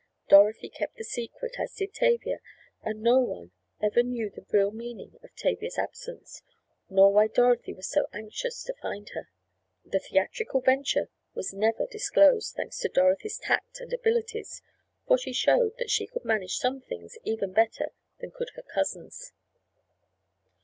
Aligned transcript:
Dorothy 0.29 0.67
kept 0.67 0.97
the 0.97 1.03
secret, 1.03 1.57
as 1.59 1.75
did 1.75 1.93
Tavia, 1.93 2.39
and 2.81 3.03
no 3.03 3.19
one 3.19 3.51
ever 3.83 4.01
knew 4.01 4.31
the 4.31 4.43
real 4.49 4.71
meaning 4.71 5.19
of 5.21 5.29
Tavia's 5.35 5.77
absence, 5.77 6.41
nor 6.89 7.13
why 7.13 7.27
Dorothy 7.27 7.71
was 7.71 7.87
so 7.87 8.07
anxious 8.11 8.63
to 8.63 8.73
find 8.81 9.09
her. 9.09 9.29
The 9.85 9.99
theatrical 9.99 10.61
venture 10.61 11.11
was 11.35 11.53
never 11.53 11.85
disclosed, 11.85 12.55
thanks 12.55 12.79
to 12.79 12.89
Dorothy's 12.89 13.37
tact 13.37 13.79
and 13.79 13.93
abilities, 13.93 14.63
for 15.05 15.19
she 15.19 15.33
showed 15.33 15.77
that 15.77 15.91
she 15.91 16.07
could 16.07 16.25
manage 16.25 16.57
some 16.57 16.81
things 16.81 17.15
even 17.23 17.53
better 17.53 17.91
than 18.21 18.31
could 18.31 18.49
her 18.55 18.63
cousins. 18.63 19.33